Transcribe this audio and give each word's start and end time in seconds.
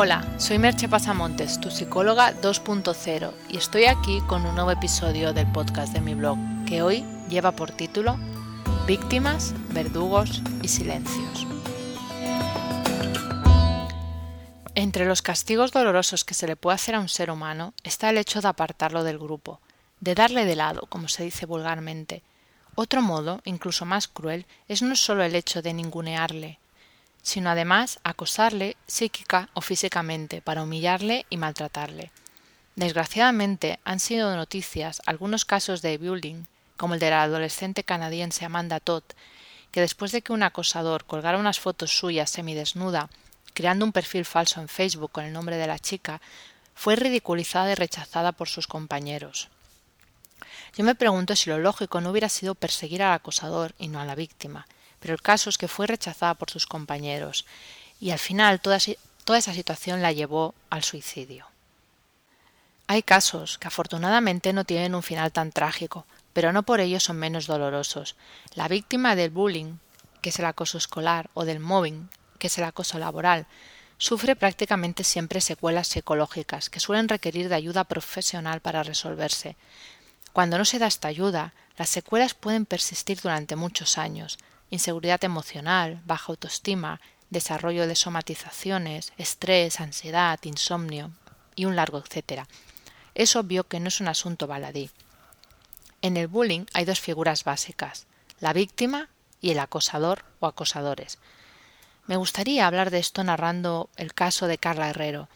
Hola, 0.00 0.24
soy 0.38 0.60
Merche 0.60 0.88
Pasamontes, 0.88 1.60
tu 1.60 1.72
psicóloga 1.72 2.32
2.0, 2.40 3.32
y 3.48 3.56
estoy 3.56 3.86
aquí 3.86 4.20
con 4.28 4.46
un 4.46 4.54
nuevo 4.54 4.70
episodio 4.70 5.32
del 5.32 5.50
podcast 5.50 5.92
de 5.92 6.00
mi 6.00 6.14
blog, 6.14 6.38
que 6.68 6.82
hoy 6.82 7.04
lleva 7.28 7.50
por 7.50 7.72
título 7.72 8.16
Víctimas, 8.86 9.54
verdugos 9.70 10.40
y 10.62 10.68
silencios. 10.68 11.48
Entre 14.76 15.04
los 15.04 15.20
castigos 15.20 15.72
dolorosos 15.72 16.24
que 16.24 16.34
se 16.34 16.46
le 16.46 16.54
puede 16.54 16.76
hacer 16.76 16.94
a 16.94 17.00
un 17.00 17.08
ser 17.08 17.28
humano 17.32 17.74
está 17.82 18.10
el 18.10 18.18
hecho 18.18 18.40
de 18.40 18.46
apartarlo 18.46 19.02
del 19.02 19.18
grupo, 19.18 19.58
de 19.98 20.14
darle 20.14 20.44
de 20.44 20.54
lado, 20.54 20.82
como 20.88 21.08
se 21.08 21.24
dice 21.24 21.44
vulgarmente. 21.44 22.22
Otro 22.76 23.02
modo, 23.02 23.40
incluso 23.44 23.84
más 23.84 24.06
cruel, 24.06 24.46
es 24.68 24.80
no 24.80 24.94
solo 24.94 25.24
el 25.24 25.34
hecho 25.34 25.60
de 25.60 25.74
ningunearle, 25.74 26.60
sino 27.28 27.50
además 27.50 28.00
acosarle 28.04 28.78
psíquica 28.86 29.50
o 29.52 29.60
físicamente 29.60 30.40
para 30.40 30.62
humillarle 30.62 31.26
y 31.28 31.36
maltratarle. 31.36 32.10
Desgraciadamente 32.74 33.80
han 33.84 34.00
sido 34.00 34.34
noticias 34.34 35.02
algunos 35.04 35.44
casos 35.44 35.82
de 35.82 35.98
bullying, 35.98 36.44
como 36.78 36.94
el 36.94 37.00
de 37.00 37.10
la 37.10 37.24
adolescente 37.24 37.84
canadiense 37.84 38.46
Amanda 38.46 38.80
Todd, 38.80 39.02
que 39.72 39.82
después 39.82 40.10
de 40.10 40.22
que 40.22 40.32
un 40.32 40.42
acosador 40.42 41.04
colgara 41.04 41.36
unas 41.36 41.60
fotos 41.60 41.98
suyas 41.98 42.30
semidesnuda, 42.30 43.10
creando 43.52 43.84
un 43.84 43.92
perfil 43.92 44.24
falso 44.24 44.62
en 44.62 44.68
Facebook 44.68 45.12
con 45.12 45.26
el 45.26 45.34
nombre 45.34 45.58
de 45.58 45.66
la 45.66 45.78
chica, 45.78 46.22
fue 46.74 46.96
ridiculizada 46.96 47.70
y 47.72 47.74
rechazada 47.74 48.32
por 48.32 48.48
sus 48.48 48.66
compañeros. 48.66 49.48
Yo 50.74 50.82
me 50.82 50.94
pregunto 50.94 51.36
si 51.36 51.50
lo 51.50 51.58
lógico 51.58 52.00
no 52.00 52.08
hubiera 52.08 52.30
sido 52.30 52.54
perseguir 52.54 53.02
al 53.02 53.12
acosador 53.12 53.74
y 53.78 53.88
no 53.88 54.00
a 54.00 54.06
la 54.06 54.14
víctima, 54.14 54.66
pero 55.00 55.14
el 55.14 55.22
caso 55.22 55.50
es 55.50 55.58
que 55.58 55.68
fue 55.68 55.86
rechazada 55.86 56.34
por 56.34 56.50
sus 56.50 56.66
compañeros 56.66 57.46
y 58.00 58.10
al 58.10 58.18
final 58.18 58.60
toda, 58.60 58.76
esa 58.76 59.54
situación 59.54 60.02
la 60.02 60.12
llevó 60.12 60.54
al 60.70 60.84
suicidio. 60.84 61.46
Hay 62.86 63.02
casos 63.02 63.58
que 63.58 63.68
afortunadamente 63.68 64.52
no 64.52 64.64
tienen 64.64 64.94
un 64.94 65.02
final 65.02 65.32
tan 65.32 65.52
trágico, 65.52 66.06
pero 66.32 66.52
no 66.52 66.62
por 66.62 66.80
ello 66.80 67.00
son 67.00 67.18
menos 67.18 67.46
dolorosos. 67.46 68.16
La 68.54 68.68
víctima 68.68 69.14
del 69.14 69.30
bullying, 69.30 69.74
que 70.22 70.30
es 70.30 70.38
el 70.38 70.46
acoso 70.46 70.78
escolar, 70.78 71.28
o 71.34 71.44
del 71.44 71.60
mobbing, 71.60 72.08
que 72.38 72.46
es 72.46 72.56
el 72.56 72.64
acoso 72.64 72.98
laboral, 72.98 73.46
sufre 73.98 74.36
prácticamente 74.36 75.04
siempre 75.04 75.40
secuelas 75.40 75.88
psicológicas 75.88 76.70
que 76.70 76.80
suelen 76.80 77.08
requerir 77.08 77.48
de 77.48 77.56
ayuda 77.56 77.84
profesional 77.84 78.60
para 78.60 78.84
resolverse. 78.84 79.56
Cuando 80.32 80.56
no 80.56 80.64
se 80.64 80.78
da 80.78 80.86
esta 80.86 81.08
ayuda, 81.08 81.52
las 81.76 81.90
secuelas 81.90 82.34
pueden 82.34 82.64
persistir 82.64 83.20
durante 83.20 83.56
muchos 83.56 83.98
años, 83.98 84.38
inseguridad 84.70 85.22
emocional, 85.24 86.00
baja 86.04 86.32
autoestima, 86.32 87.00
desarrollo 87.30 87.86
de 87.86 87.94
somatizaciones, 87.96 89.12
estrés, 89.18 89.80
ansiedad, 89.80 90.38
insomnio 90.44 91.10
y 91.54 91.64
un 91.64 91.76
largo 91.76 91.98
etcétera. 91.98 92.48
Es 93.14 93.36
obvio 93.36 93.64
que 93.64 93.80
no 93.80 93.88
es 93.88 94.00
un 94.00 94.08
asunto 94.08 94.46
baladí. 94.46 94.90
En 96.02 96.16
el 96.16 96.28
bullying 96.28 96.66
hay 96.72 96.84
dos 96.84 97.00
figuras 97.00 97.44
básicas, 97.44 98.06
la 98.40 98.52
víctima 98.52 99.08
y 99.40 99.50
el 99.50 99.58
acosador 99.58 100.24
o 100.40 100.46
acosadores. 100.46 101.18
Me 102.06 102.16
gustaría 102.16 102.66
hablar 102.66 102.90
de 102.90 102.98
esto 102.98 103.22
narrando 103.24 103.90
el 103.96 104.14
caso 104.14 104.46
de 104.46 104.58
Carla 104.58 104.88
Herrero, 104.88 105.28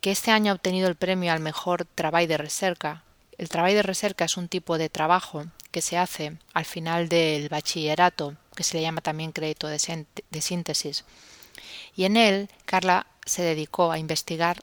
que 0.00 0.12
este 0.12 0.30
año 0.30 0.52
ha 0.52 0.54
obtenido 0.54 0.88
el 0.88 0.94
premio 0.94 1.32
al 1.32 1.40
mejor 1.40 1.84
trabajo 1.84 2.26
de 2.26 2.38
recerca. 2.38 3.02
El 3.38 3.48
trabajo 3.48 3.74
de 3.74 3.82
recerca 3.82 4.24
es 4.24 4.36
un 4.36 4.48
tipo 4.48 4.78
de 4.78 4.88
trabajo 4.88 5.46
que 5.70 5.82
se 5.82 5.98
hace 5.98 6.38
al 6.54 6.64
final 6.64 7.08
del 7.08 7.48
bachillerato, 7.50 8.36
que 8.54 8.64
se 8.64 8.76
le 8.76 8.82
llama 8.82 9.02
también 9.02 9.32
crédito 9.32 9.68
de, 9.68 9.78
síntesis. 10.40 11.04
Y 11.94 12.04
en 12.04 12.16
él, 12.16 12.48
Carla 12.64 13.06
se 13.26 13.42
dedicó 13.42 13.92
a 13.92 13.98
investigar 13.98 14.62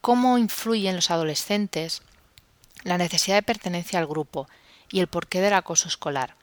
cómo 0.00 0.38
influye 0.38 0.88
en 0.88 0.96
los 0.96 1.10
adolescentes 1.10 2.02
la 2.82 2.96
necesidad 2.96 3.36
de 3.36 3.42
pertenencia 3.42 3.98
al 3.98 4.06
grupo 4.06 4.48
y 4.90 5.00
el 5.00 5.08
porqué 5.08 5.40
del 5.40 5.54
acoso 5.54 5.88
escolar. 5.88 6.36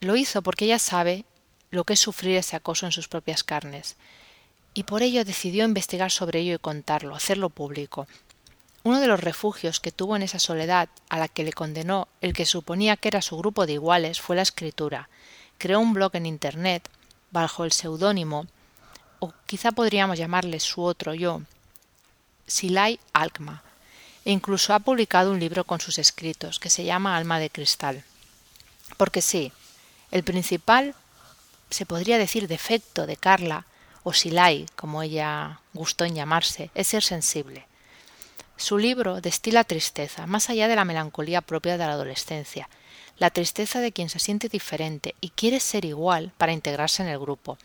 Lo 0.00 0.16
hizo 0.16 0.42
porque 0.42 0.66
ella 0.66 0.78
sabe 0.78 1.24
lo 1.70 1.84
que 1.84 1.94
es 1.94 2.00
sufrir 2.00 2.36
ese 2.36 2.56
acoso 2.56 2.84
en 2.84 2.92
sus 2.92 3.08
propias 3.08 3.44
carnes, 3.44 3.96
y 4.74 4.84
por 4.84 5.02
ello 5.02 5.24
decidió 5.24 5.64
investigar 5.64 6.10
sobre 6.10 6.40
ello 6.40 6.54
y 6.54 6.58
contarlo, 6.58 7.14
hacerlo 7.14 7.50
público, 7.50 8.06
uno 8.84 9.00
de 9.00 9.06
los 9.06 9.20
refugios 9.20 9.80
que 9.80 9.92
tuvo 9.92 10.16
en 10.16 10.22
esa 10.22 10.38
soledad 10.38 10.88
a 11.08 11.18
la 11.18 11.28
que 11.28 11.44
le 11.44 11.52
condenó 11.52 12.08
el 12.20 12.32
que 12.32 12.46
suponía 12.46 12.96
que 12.96 13.08
era 13.08 13.22
su 13.22 13.36
grupo 13.36 13.66
de 13.66 13.74
iguales 13.74 14.20
fue 14.20 14.36
la 14.36 14.42
escritura. 14.42 15.08
Creó 15.58 15.78
un 15.78 15.92
blog 15.92 16.16
en 16.16 16.26
Internet 16.26 16.88
bajo 17.30 17.64
el 17.64 17.72
seudónimo, 17.72 18.46
o 19.20 19.32
quizá 19.46 19.70
podríamos 19.70 20.18
llamarle 20.18 20.58
su 20.58 20.82
otro 20.82 21.14
yo, 21.14 21.42
Silay 22.46 22.98
Alkma, 23.12 23.62
e 24.24 24.32
incluso 24.32 24.74
ha 24.74 24.80
publicado 24.80 25.30
un 25.30 25.38
libro 25.38 25.64
con 25.64 25.80
sus 25.80 25.98
escritos 25.98 26.58
que 26.58 26.70
se 26.70 26.84
llama 26.84 27.16
Alma 27.16 27.38
de 27.38 27.50
Cristal. 27.50 28.04
Porque 28.96 29.22
sí, 29.22 29.52
el 30.10 30.24
principal, 30.24 30.94
se 31.70 31.86
podría 31.86 32.18
decir 32.18 32.48
defecto 32.48 33.06
de 33.06 33.16
Carla, 33.16 33.64
o 34.02 34.12
Silay, 34.12 34.66
como 34.74 35.02
ella 35.02 35.60
gustó 35.72 36.04
en 36.04 36.16
llamarse, 36.16 36.70
es 36.74 36.88
ser 36.88 37.04
sensible. 37.04 37.66
Su 38.56 38.78
libro 38.78 39.20
destila 39.20 39.64
tristeza, 39.64 40.26
más 40.26 40.50
allá 40.50 40.68
de 40.68 40.76
la 40.76 40.84
melancolía 40.84 41.40
propia 41.40 41.72
de 41.72 41.86
la 41.86 41.92
adolescencia, 41.92 42.68
la 43.18 43.30
tristeza 43.30 43.80
de 43.80 43.92
quien 43.92 44.08
se 44.08 44.18
siente 44.18 44.48
diferente 44.48 45.14
y 45.20 45.30
quiere 45.30 45.60
ser 45.60 45.84
igual 45.84 46.32
para 46.38 46.52
integrarse 46.52 47.02
en 47.02 47.08
el 47.08 47.18
grupo. 47.18 47.58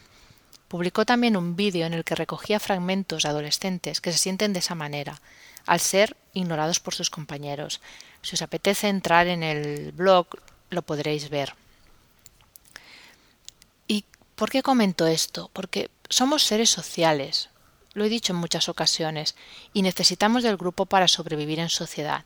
Publicó 0.68 1.06
también 1.06 1.38
un 1.38 1.56
vídeo 1.56 1.86
en 1.86 1.94
el 1.94 2.03
que 2.03 2.16
recogía 2.16 2.59
fragmentos 2.59 3.24
de 3.24 3.30
adolescentes 3.30 4.02
que 4.02 4.12
se 4.12 4.18
sienten 4.18 4.53
de 4.53 4.59
esa 4.59 4.75
manera, 4.75 5.22
al 5.66 5.80
ser 5.80 6.18
ignorados 6.34 6.80
por 6.80 6.94
sus 6.94 7.09
compañeros. 7.09 7.81
Si 8.22 8.36
os 8.36 8.42
apetece 8.42 8.90
entrar 8.90 9.28
en 9.28 9.44
el 9.44 9.92
blog, 9.94 10.28
lo 10.69 10.81
podréis 10.81 11.30
ver. 11.30 11.54
¿Y 13.88 14.04
por 14.36 14.50
qué 14.50 14.62
comento 14.62 15.08
esto? 15.08 15.50
Porque 15.54 15.90
somos 16.09 16.44
seres 16.44 16.69
sociales, 16.69 17.50
lo 17.97 18.06
he 18.06 18.09
dicho 18.09 18.31
en 18.31 18.38
muchas 18.38 18.69
ocasiones, 18.69 19.35
y 19.74 19.81
necesitamos 19.81 20.44
del 20.44 20.56
grupo 20.56 20.85
para 20.85 21.08
sobrevivir 21.08 21.59
en 21.59 21.69
sociedad. 21.69 22.25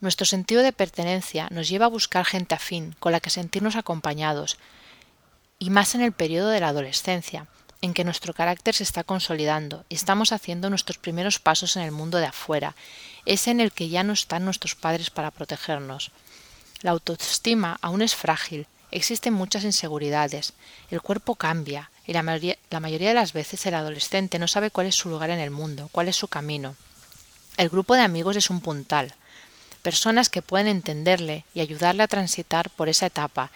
Nuestro 0.00 0.26
sentido 0.26 0.62
de 0.62 0.72
pertenencia 0.72 1.46
nos 1.52 1.68
lleva 1.68 1.86
a 1.86 1.90
buscar 1.90 2.24
gente 2.24 2.56
afín, 2.56 2.96
con 2.98 3.12
la 3.12 3.20
que 3.20 3.30
sentirnos 3.30 3.76
acompañados, 3.76 4.58
y 5.60 5.70
más 5.70 5.94
en 5.94 6.00
el 6.00 6.10
periodo 6.10 6.48
de 6.48 6.58
la 6.58 6.68
adolescencia, 6.68 7.46
en 7.82 7.94
que 7.94 8.02
nuestro 8.02 8.34
carácter 8.34 8.74
se 8.74 8.82
está 8.82 9.04
consolidando 9.04 9.84
y 9.88 9.94
estamos 9.94 10.32
haciendo 10.32 10.70
nuestros 10.70 10.98
primeros 10.98 11.38
pasos 11.38 11.76
en 11.76 11.84
el 11.84 11.92
mundo 11.92 12.18
de 12.18 12.26
afuera, 12.26 12.74
es 13.24 13.46
en 13.46 13.60
el 13.60 13.70
que 13.70 13.88
ya 13.88 14.02
no 14.02 14.14
están 14.14 14.44
nuestros 14.44 14.74
padres 14.74 15.10
para 15.10 15.30
protegernos. 15.30 16.10
La 16.80 16.90
autoestima 16.90 17.78
aún 17.80 18.02
es 18.02 18.16
frágil, 18.16 18.66
existen 18.90 19.34
muchas 19.34 19.62
inseguridades, 19.62 20.52
el 20.90 21.00
cuerpo 21.00 21.36
cambia, 21.36 21.91
y 22.06 22.12
la 22.12 22.22
mayoría, 22.22 22.56
de 22.70 23.14
las 23.14 23.32
veces 23.32 23.64
el 23.66 23.74
adolescente 23.74 24.38
no 24.38 24.48
sabe 24.48 24.70
cuál 24.70 24.86
es 24.86 24.96
su 24.96 25.08
lugar 25.08 25.30
en 25.30 25.38
el 25.38 25.50
mundo, 25.50 25.88
cuál 25.92 26.08
es 26.08 26.16
su 26.16 26.28
camino. 26.28 26.74
El 27.56 27.68
grupo 27.68 27.94
de 27.94 28.02
amigos 28.02 28.36
es 28.36 28.50
un 28.50 28.60
puntal, 28.60 29.14
personas 29.82 30.28
que 30.28 30.42
pueden 30.42 30.66
entenderle 30.66 31.44
y 31.54 31.60
ayudarle 31.60 32.02
a 32.02 32.08
transitar 32.08 32.70
por 32.70 32.88
esa 32.88 33.06
etapa. 33.06 33.50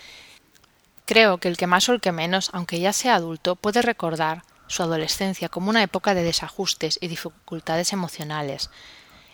Creo 1.06 1.39
que 1.39 1.49
el 1.49 1.56
que 1.56 1.67
más 1.67 1.89
o 1.89 1.93
el 1.93 2.01
que 2.01 2.12
menos, 2.12 2.51
aunque 2.53 2.79
ya 2.79 2.93
sea 2.93 3.17
adulto, 3.17 3.56
puede 3.56 3.83
recordar 3.83 4.43
su 4.69 4.83
adolescencia 4.83 5.49
como 5.49 5.71
una 5.71 5.83
época 5.83 6.15
de 6.15 6.23
desajustes 6.23 6.99
y 7.01 7.09
dificultades 7.09 7.93
emocionales. 7.93 8.71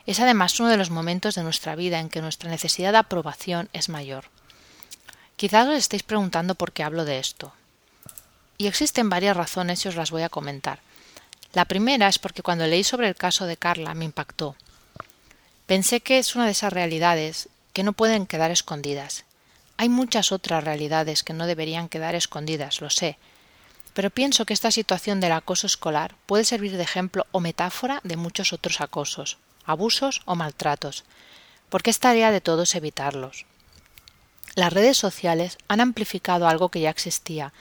Es 0.06 0.20
además 0.20 0.58
uno 0.60 0.68
de 0.68 0.76
los 0.76 0.90
momentos 0.90 1.34
de 1.34 1.42
nuestra 1.42 1.74
vida 1.74 2.00
en 2.00 2.08
que 2.08 2.22
nuestra 2.22 2.50
necesidad 2.50 2.92
de 2.92 2.98
aprobación 2.98 3.68
es 3.72 3.88
mayor. 3.88 4.24
Quizás 5.36 5.66
os 5.68 5.74
estéis 5.74 6.02
preguntando 6.02 6.54
por 6.54 6.72
qué 6.72 6.82
hablo 6.82 7.04
de 7.04 7.18
esto. 7.18 7.52
Y 8.62 8.68
existen 8.68 9.08
varias 9.08 9.36
razones 9.36 9.84
y 9.84 9.88
os 9.88 9.96
las 9.96 10.12
voy 10.12 10.22
a 10.22 10.28
comentar. 10.28 10.78
La 11.52 11.64
primera 11.64 12.06
es 12.06 12.20
porque 12.20 12.44
cuando 12.44 12.64
leí 12.64 12.84
sobre 12.84 13.08
el 13.08 13.16
caso 13.16 13.46
de 13.46 13.56
Carla 13.56 13.92
me 13.92 14.04
impactó. 14.04 14.54
Pensé 15.66 15.98
que 16.00 16.20
es 16.20 16.36
una 16.36 16.44
de 16.44 16.52
esas 16.52 16.72
realidades 16.72 17.48
que 17.72 17.82
no 17.82 17.92
pueden 17.92 18.24
quedar 18.24 18.52
escondidas. 18.52 19.24
Hay 19.78 19.88
muchas 19.88 20.30
otras 20.30 20.62
realidades 20.62 21.24
que 21.24 21.32
no 21.32 21.48
deberían 21.48 21.88
quedar 21.88 22.14
escondidas, 22.14 22.80
lo 22.80 22.88
sé, 22.88 23.18
pero 23.94 24.10
pienso 24.10 24.46
que 24.46 24.54
esta 24.54 24.70
situación 24.70 25.18
del 25.18 25.32
acoso 25.32 25.66
escolar 25.66 26.14
puede 26.26 26.44
servir 26.44 26.76
de 26.76 26.84
ejemplo 26.84 27.26
o 27.32 27.40
metáfora 27.40 28.00
de 28.04 28.16
muchos 28.16 28.52
otros 28.52 28.80
acosos, 28.80 29.38
abusos 29.64 30.22
o 30.24 30.36
maltratos, 30.36 31.02
porque 31.68 31.90
es 31.90 31.98
tarea 31.98 32.30
de 32.30 32.40
todos 32.40 32.76
evitarlos. 32.76 33.44
Las 34.54 34.72
redes 34.72 34.98
sociales 34.98 35.56
han 35.66 35.80
amplificado 35.80 36.46
algo 36.46 36.68
que 36.68 36.80
ya 36.80 36.90
existía, 36.90 37.54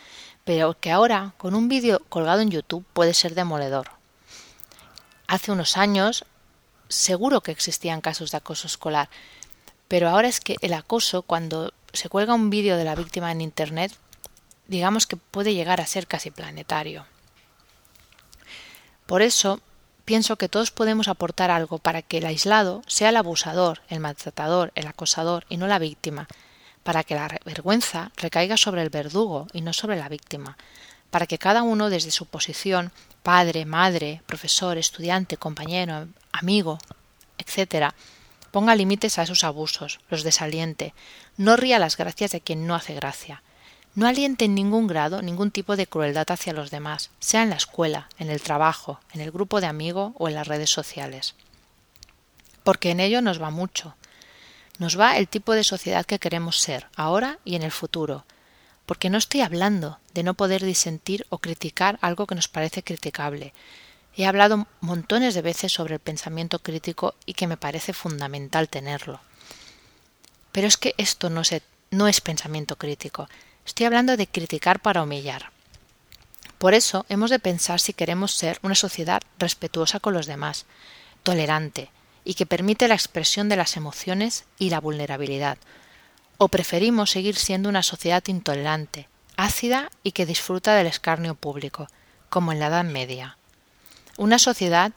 pero 0.43 0.77
que 0.79 0.91
ahora, 0.91 1.33
con 1.37 1.55
un 1.55 1.67
vídeo 1.67 2.01
colgado 2.09 2.41
en 2.41 2.51
YouTube, 2.51 2.85
puede 2.93 3.13
ser 3.13 3.35
demoledor. 3.35 3.91
Hace 5.27 5.51
unos 5.51 5.77
años 5.77 6.25
seguro 6.87 7.41
que 7.41 7.51
existían 7.51 8.01
casos 8.01 8.31
de 8.31 8.37
acoso 8.37 8.67
escolar, 8.67 9.09
pero 9.87 10.09
ahora 10.09 10.27
es 10.27 10.39
que 10.39 10.55
el 10.61 10.73
acoso, 10.73 11.21
cuando 11.21 11.73
se 11.93 12.09
cuelga 12.09 12.33
un 12.33 12.49
vídeo 12.49 12.77
de 12.77 12.85
la 12.85 12.95
víctima 12.95 13.31
en 13.31 13.41
Internet, 13.41 13.93
digamos 14.67 15.07
que 15.07 15.17
puede 15.17 15.53
llegar 15.53 15.81
a 15.81 15.85
ser 15.85 16.07
casi 16.07 16.31
planetario. 16.31 17.05
Por 19.05 19.21
eso 19.21 19.59
pienso 20.05 20.37
que 20.37 20.49
todos 20.49 20.71
podemos 20.71 21.07
aportar 21.07 21.51
algo 21.51 21.77
para 21.77 22.01
que 22.01 22.19
el 22.19 22.25
aislado 22.25 22.81
sea 22.87 23.09
el 23.09 23.17
abusador, 23.17 23.81
el 23.89 23.99
maltratador, 23.99 24.71
el 24.75 24.87
acosador 24.87 25.45
y 25.49 25.57
no 25.57 25.67
la 25.67 25.79
víctima, 25.79 26.27
para 26.83 27.03
que 27.03 27.15
la 27.15 27.27
vergüenza 27.45 28.11
recaiga 28.15 28.57
sobre 28.57 28.81
el 28.81 28.89
verdugo 28.89 29.47
y 29.53 29.61
no 29.61 29.73
sobre 29.73 29.97
la 29.97 30.09
víctima, 30.09 30.57
para 31.09 31.27
que 31.27 31.37
cada 31.37 31.61
uno 31.61 31.89
desde 31.89 32.11
su 32.11 32.25
posición, 32.25 32.91
padre, 33.23 33.65
madre, 33.65 34.21
profesor, 34.25 34.77
estudiante, 34.77 35.37
compañero, 35.37 36.07
amigo, 36.31 36.79
etc., 37.37 37.93
ponga 38.51 38.75
límites 38.75 39.17
a 39.17 39.23
esos 39.23 39.43
abusos, 39.43 39.99
los 40.09 40.23
desaliente, 40.23 40.93
no 41.37 41.55
ría 41.55 41.79
las 41.79 41.97
gracias 41.97 42.31
de 42.31 42.41
quien 42.41 42.67
no 42.67 42.75
hace 42.75 42.93
gracia, 42.93 43.43
no 43.93 44.07
aliente 44.07 44.45
en 44.45 44.55
ningún 44.55 44.87
grado 44.87 45.21
ningún 45.21 45.51
tipo 45.51 45.75
de 45.75 45.87
crueldad 45.87 46.29
hacia 46.31 46.53
los 46.53 46.71
demás, 46.71 47.09
sea 47.19 47.43
en 47.43 47.49
la 47.49 47.57
escuela, 47.57 48.07
en 48.17 48.29
el 48.29 48.41
trabajo, 48.41 48.99
en 49.13 49.21
el 49.21 49.31
grupo 49.31 49.59
de 49.59 49.67
amigos 49.67 50.13
o 50.17 50.29
en 50.29 50.35
las 50.35 50.47
redes 50.47 50.69
sociales. 50.69 51.35
Porque 52.63 52.91
en 52.91 52.99
ello 52.99 53.21
nos 53.21 53.41
va 53.41 53.49
mucho. 53.49 53.95
Nos 54.81 54.99
va 54.99 55.15
el 55.17 55.27
tipo 55.27 55.53
de 55.53 55.63
sociedad 55.63 56.07
que 56.07 56.17
queremos 56.17 56.59
ser, 56.59 56.87
ahora 56.95 57.37
y 57.45 57.55
en 57.55 57.61
el 57.61 57.69
futuro. 57.69 58.25
Porque 58.87 59.11
no 59.11 59.19
estoy 59.19 59.41
hablando 59.41 59.99
de 60.15 60.23
no 60.23 60.33
poder 60.33 60.65
disentir 60.65 61.27
o 61.29 61.37
criticar 61.37 61.99
algo 62.01 62.25
que 62.25 62.33
nos 62.33 62.47
parece 62.47 62.81
criticable. 62.81 63.53
He 64.17 64.25
hablado 64.25 64.65
montones 64.79 65.35
de 65.35 65.43
veces 65.43 65.71
sobre 65.71 65.93
el 65.93 65.99
pensamiento 65.99 66.57
crítico 66.57 67.13
y 67.27 67.35
que 67.35 67.45
me 67.45 67.57
parece 67.57 67.93
fundamental 67.93 68.69
tenerlo. 68.69 69.21
Pero 70.51 70.65
es 70.65 70.77
que 70.77 70.95
esto 70.97 71.29
no, 71.29 71.43
no 71.91 72.07
es 72.07 72.19
pensamiento 72.19 72.75
crítico, 72.75 73.29
Estoy 73.67 73.85
hablando 73.85 74.17
de 74.17 74.25
criticar 74.25 74.79
para 74.79 75.03
humillar. 75.03 75.51
Por 76.57 76.73
eso 76.73 77.05
hemos 77.07 77.29
de 77.29 77.37
pensar 77.37 77.79
si 77.79 77.93
queremos 77.93 78.33
ser 78.33 78.57
una 78.63 78.73
sociedad 78.73 79.21
respetuosa 79.37 79.99
con 79.99 80.15
los 80.15 80.25
demás, 80.25 80.65
tolerante 81.21 81.91
y 82.23 82.35
que 82.35 82.45
permite 82.45 82.87
la 82.87 82.95
expresión 82.95 83.49
de 83.49 83.55
las 83.55 83.77
emociones 83.77 84.45
y 84.59 84.69
la 84.69 84.79
vulnerabilidad, 84.79 85.57
o 86.37 86.47
preferimos 86.47 87.11
seguir 87.11 87.35
siendo 87.35 87.69
una 87.69 87.83
sociedad 87.83 88.23
intolerante, 88.27 89.07
ácida 89.37 89.89
y 90.03 90.11
que 90.11 90.25
disfruta 90.25 90.75
del 90.75 90.87
escarnio 90.87 91.35
público, 91.35 91.87
como 92.29 92.51
en 92.51 92.59
la 92.59 92.67
Edad 92.67 92.85
Media. 92.85 93.37
Una 94.17 94.39
sociedad 94.39 94.91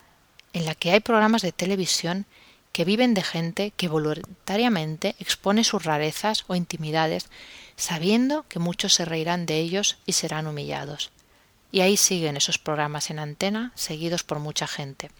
en 0.53 0.65
la 0.65 0.75
que 0.75 0.93
hay 0.93 1.00
programas 1.00 1.43
de 1.43 1.53
televisión 1.53 2.26
que 2.73 2.85
viven 2.85 3.15
de 3.15 3.23
gente 3.23 3.73
que 3.76 3.88
voluntariamente 3.88 5.15
expone 5.19 5.62
sus 5.65 5.85
rarezas 5.85 6.44
o 6.49 6.55
intimidades 6.55 7.29
sabiendo 7.76 8.44
que 8.49 8.59
muchos 8.59 8.94
se 8.94 9.05
reirán 9.05 9.47
de 9.47 9.59
ellos 9.59 9.99
y 10.06 10.12
serán 10.12 10.47
humillados. 10.47 11.11
Y 11.73 11.81
ahí 11.81 11.97
siguen 11.97 12.37
esos 12.37 12.59
programas 12.59 13.11
en 13.11 13.19
antena, 13.19 13.73
seguidos 13.75 14.23
por 14.23 14.38
mucha 14.38 14.67
gente. 14.67 15.11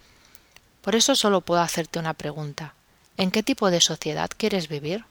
Por 0.84 0.94
eso 0.94 1.16
solo 1.16 1.40
puedo 1.40 1.62
hacerte 1.62 1.98
una 1.98 2.12
pregunta. 2.12 2.75
¿En 3.16 3.31
qué 3.31 3.42
tipo 3.42 3.70
de 3.70 3.81
sociedad 3.81 4.28
quieres 4.36 4.69
vivir? 4.69 5.06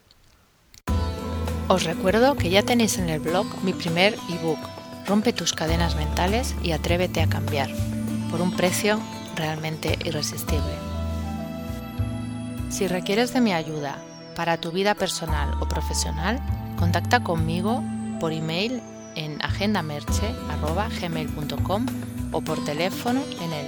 Os 1.68 1.84
recuerdo 1.84 2.36
que 2.36 2.52
ya 2.52 2.62
tenéis 2.62 3.00
en 3.00 3.10
el 3.10 3.20
blog 3.20 3.48
mi 3.64 3.74
primer 3.74 4.16
ebook, 4.30 4.60
Rompe 5.06 5.34
tus 5.34 5.52
cadenas 5.52 5.96
mentales 5.96 6.56
y 6.64 6.72
atrévete 6.72 7.22
a 7.22 7.28
cambiar, 7.28 7.70
por 8.32 8.40
un 8.40 8.56
precio 8.56 9.02
realmente 9.36 10.00
irresistible. 10.06 10.78
Si 12.70 12.88
requieres 12.88 13.34
de 13.34 13.42
mi 13.42 13.54
ayuda 13.54 13.98
para 14.34 14.56
tu 14.56 14.72
vida 14.72 14.96
personal 14.96 15.58
o 15.60 15.68
profesional, 15.68 16.42
Contacta 16.78 17.22
conmigo 17.22 17.84
por 18.20 18.34
email 18.34 18.82
en 19.16 19.42
agendamerche.gmail.com 19.42 21.86
o 22.32 22.42
por 22.42 22.64
teléfono 22.66 23.22
en 23.42 23.54
el 23.54 23.68